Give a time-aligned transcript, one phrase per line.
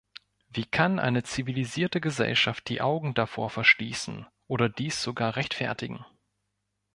[0.49, 6.03] Wie kann eine zivilisierte Gesellschaft die Augen davor verschließen oder dies sogar rechtfertigen?